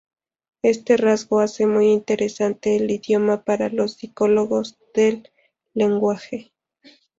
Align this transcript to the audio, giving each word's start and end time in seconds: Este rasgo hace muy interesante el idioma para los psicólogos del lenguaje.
Este 0.63 0.97
rasgo 0.97 1.41
hace 1.41 1.67
muy 1.67 1.89
interesante 1.91 2.75
el 2.75 2.89
idioma 2.89 3.43
para 3.43 3.69
los 3.69 3.93
psicólogos 3.97 4.79
del 4.95 5.29
lenguaje. 5.75 6.51